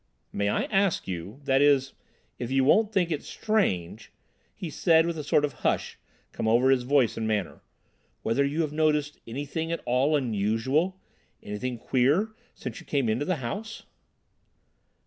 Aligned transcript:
"May 0.33 0.49
I 0.49 0.63
ask 0.63 1.07
you—that 1.07 1.61
is, 1.61 1.93
if 2.39 2.49
you 2.49 2.63
won't 2.63 2.91
think 2.91 3.11
it 3.11 3.21
strange," 3.21 4.11
he 4.55 4.71
said, 4.71 5.05
and 5.05 5.15
a 5.15 5.23
sort 5.23 5.45
of 5.45 5.53
hush 5.61 5.99
came 6.35 6.47
over 6.47 6.71
his 6.71 6.81
voice 6.81 7.17
and 7.17 7.27
manner, 7.27 7.61
"whether 8.23 8.43
you 8.43 8.61
have 8.61 8.73
noticed 8.73 9.19
anything 9.27 9.71
at 9.71 9.83
all 9.85 10.15
unusual—anything 10.15 11.77
queer, 11.77 12.29
since 12.55 12.79
you 12.79 12.85
came 12.87 13.09
into 13.09 13.25
the 13.25 13.35
house?" 13.45 13.83